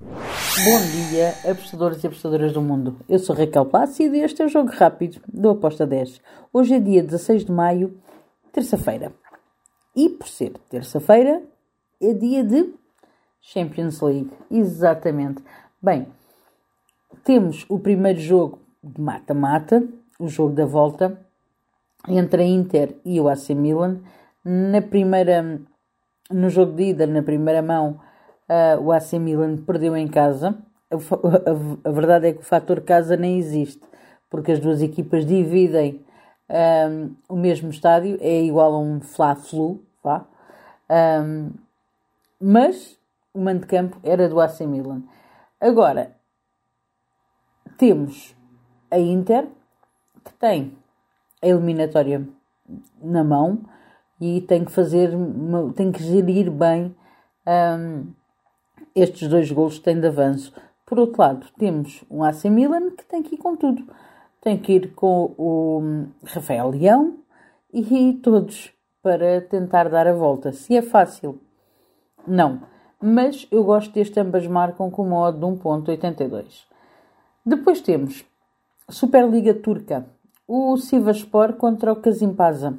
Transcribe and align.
Bom 0.00 0.80
dia, 1.10 1.34
apostadores 1.50 2.02
e 2.02 2.06
apostadoras 2.06 2.54
do 2.54 2.62
mundo. 2.62 2.96
Eu 3.06 3.18
sou 3.18 3.36
Raquel 3.36 3.66
Plácido 3.66 4.16
e 4.16 4.20
este 4.20 4.40
é 4.40 4.46
o 4.46 4.48
Jogo 4.48 4.70
Rápido 4.70 5.20
do 5.30 5.50
Aposta 5.50 5.86
10. 5.86 6.22
Hoje 6.50 6.74
é 6.74 6.80
dia 6.80 7.02
16 7.02 7.44
de 7.44 7.52
maio, 7.52 8.00
terça-feira. 8.50 9.12
E 9.94 10.08
por 10.08 10.26
ser 10.26 10.54
terça-feira, 10.70 11.42
é 12.00 12.14
dia 12.14 12.42
de 12.42 12.72
Champions 13.42 14.00
League. 14.00 14.30
Exatamente. 14.50 15.44
Bem, 15.82 16.06
temos 17.22 17.66
o 17.68 17.78
primeiro 17.78 18.20
jogo 18.20 18.58
de 18.82 19.02
mata-mata, 19.02 19.86
o 20.18 20.28
jogo 20.28 20.54
da 20.54 20.64
volta, 20.64 21.20
entre 22.08 22.42
a 22.42 22.46
Inter 22.46 22.96
e 23.04 23.20
o 23.20 23.28
AC 23.28 23.50
Milan. 23.50 24.00
Na 24.42 24.80
primeira, 24.80 25.60
no 26.30 26.48
jogo 26.48 26.72
de 26.72 26.84
ida, 26.84 27.06
na 27.06 27.22
primeira 27.22 27.60
mão, 27.60 28.00
uh, 28.50 28.80
o 28.82 28.90
AC 28.90 29.14
Milan 29.14 29.58
perdeu 29.58 29.96
em 29.96 30.08
casa. 30.08 30.58
A, 30.90 30.96
a, 30.96 31.88
a, 31.88 31.92
verdade 31.92 32.26
é 32.26 32.32
que 32.32 32.40
o 32.40 32.44
fator 32.44 32.80
casa 32.80 33.16
nem 33.16 33.38
existe, 33.38 33.80
porque 34.28 34.50
as 34.50 34.58
duas 34.58 34.82
equipas 34.82 35.24
dividem 35.24 36.04
um, 36.50 37.14
o 37.28 37.36
mesmo 37.36 37.70
estádio, 37.70 38.18
é 38.20 38.42
igual 38.42 38.74
a 38.74 38.78
um 38.80 39.00
Fla-Flu, 39.00 39.80
vá. 40.02 40.26
Um, 40.90 41.52
mas 42.40 42.98
o 43.32 43.40
mando 43.40 43.60
de 43.60 43.66
campo 43.66 43.98
era 44.02 44.28
do 44.28 44.40
AC 44.40 44.62
Milan. 44.62 45.02
Agora, 45.60 46.16
temos 47.78 48.34
a 48.90 48.98
Inter, 48.98 49.46
que 50.24 50.32
tem 50.34 50.76
a 51.40 51.46
eliminatória 51.46 52.26
na 53.00 53.22
mão 53.22 53.62
e 54.20 54.40
tem 54.40 54.64
que 54.64 54.72
fazer, 54.72 55.10
tem 55.76 55.92
que 55.92 56.02
gerir 56.02 56.50
bem 56.50 56.94
um, 57.46 58.12
estes 58.94 59.28
dois 59.28 59.50
golos 59.50 59.78
tem 59.78 59.98
de 59.98 60.06
avanço. 60.06 60.52
Por 60.84 60.98
outro 60.98 61.20
lado, 61.20 61.46
temos 61.58 62.02
um 62.10 62.24
AC 62.24 62.44
Milan 62.46 62.90
que 62.90 63.04
tem 63.04 63.22
que 63.22 63.34
ir 63.34 63.38
com 63.38 63.56
tudo. 63.56 63.84
Tem 64.40 64.58
que 64.58 64.72
ir 64.72 64.94
com 64.94 65.34
o 65.38 66.06
Rafael 66.24 66.70
Leão 66.70 67.18
e 67.72 68.18
todos 68.22 68.72
para 69.02 69.40
tentar 69.42 69.88
dar 69.88 70.06
a 70.06 70.12
volta. 70.12 70.52
Se 70.52 70.76
é 70.76 70.82
fácil, 70.82 71.38
não. 72.26 72.60
Mas 73.00 73.46
eu 73.50 73.64
gosto 73.64 73.92
deste 73.92 74.18
ambas 74.20 74.46
marcam 74.46 74.90
com 74.90 75.02
uma 75.02 75.20
odd 75.20 75.38
de 75.38 75.46
1.82. 75.46 76.64
Depois 77.44 77.80
temos 77.80 78.24
Superliga 78.88 79.54
Turca, 79.54 80.06
o 80.46 80.76
Sivaspor 80.76 81.54
contra 81.54 81.92
o 81.92 81.96
Kasimpasa. 81.96 82.78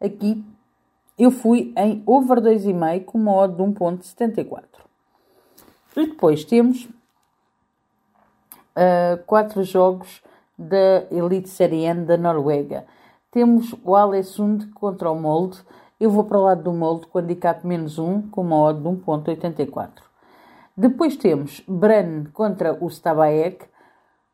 Aqui 0.00 0.42
eu 1.18 1.30
fui 1.30 1.74
em 1.76 2.02
over 2.06 2.40
2,5 2.40 3.04
com 3.04 3.18
uma 3.18 3.46
de 3.46 3.62
1.74. 3.62 4.89
E 5.96 6.06
depois 6.06 6.44
temos 6.44 6.88
uh, 8.76 9.22
quatro 9.26 9.62
jogos 9.64 10.22
da 10.56 11.06
Elite 11.10 11.48
Série 11.48 11.84
N 11.84 12.04
da 12.04 12.16
Noruega. 12.16 12.86
Temos 13.30 13.74
o 13.84 13.94
Alessund 13.94 14.66
contra 14.72 15.10
o 15.10 15.18
Molde. 15.18 15.58
Eu 15.98 16.10
vou 16.10 16.24
para 16.24 16.38
o 16.38 16.42
lado 16.42 16.62
do 16.62 16.72
Molde 16.72 17.06
com 17.06 17.18
handicap 17.18 17.66
menos 17.66 17.98
1 17.98 18.28
com 18.30 18.42
uma 18.42 18.56
odd 18.56 18.80
de 18.80 18.88
1.84. 18.88 19.90
Depois 20.76 21.16
temos 21.16 21.62
Brann 21.66 22.26
contra 22.32 22.72
o 22.72 22.88
Stabaek. 22.88 23.66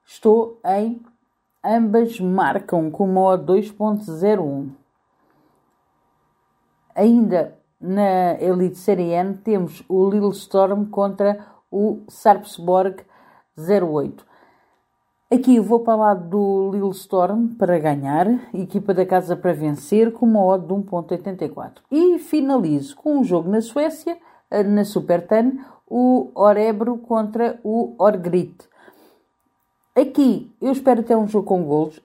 Estou 0.04 0.60
em 0.64 1.00
ambas 1.64 2.20
marcam 2.20 2.90
com 2.90 3.04
uma 3.04 3.20
odd 3.20 3.44
2.01. 3.44 4.70
Ainda 6.94 7.55
na 7.80 8.40
Elite 8.40 8.78
Série 8.78 9.12
temos 9.44 9.82
o 9.88 10.08
Lille 10.08 10.30
Storm 10.30 10.86
contra 10.86 11.46
o 11.70 12.02
Sarpsborg 12.08 13.02
08. 13.58 14.24
Aqui 15.28 15.58
vou 15.58 15.80
para 15.80 15.96
lá 15.96 16.14
do 16.14 16.70
Lille 16.72 16.90
Storm 16.90 17.48
para 17.58 17.78
ganhar, 17.78 18.28
equipa 18.54 18.94
da 18.94 19.04
casa 19.04 19.36
para 19.36 19.52
vencer 19.52 20.12
com 20.12 20.24
uma 20.24 20.44
odd 20.44 20.66
de 20.66 20.72
1.84. 20.72 21.78
E 21.90 22.18
finalizo 22.18 22.94
com 22.96 23.18
um 23.18 23.24
jogo 23.24 23.50
na 23.50 23.60
Suécia, 23.60 24.16
na 24.66 24.84
Super 24.84 25.26
Ten, 25.26 25.58
o 25.86 26.30
Orebro 26.34 26.98
contra 26.98 27.58
o 27.64 27.94
Orgrit. 27.98 28.68
Aqui 29.96 30.54
eu 30.60 30.70
espero 30.70 31.02
ter 31.02 31.16
um 31.16 31.26
jogo 31.26 31.46
com 31.46 31.64
golos. 31.64 32.00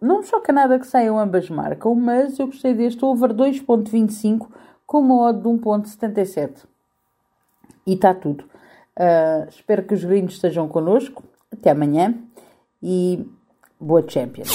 Não 0.00 0.18
me 0.18 0.24
choca 0.24 0.52
nada 0.52 0.78
que 0.78 0.86
saiam 0.86 1.18
ambas 1.18 1.48
marcam, 1.48 1.94
mas 1.94 2.38
eu 2.38 2.46
gostei 2.46 2.74
deste 2.74 3.04
over 3.04 3.32
2.25 3.32 4.46
com 4.88 5.00
uma 5.00 5.28
odd 5.28 5.42
de 5.42 5.48
1.77. 5.48 6.64
E 7.86 7.92
está 7.92 8.14
tudo. 8.14 8.44
Uh, 8.98 9.48
espero 9.48 9.84
que 9.84 9.94
os 9.94 10.02
gringos 10.02 10.34
estejam 10.34 10.66
connosco. 10.66 11.22
Até 11.52 11.70
amanhã 11.70 12.14
e 12.82 13.24
boa 13.78 14.02
Champions. 14.08 14.48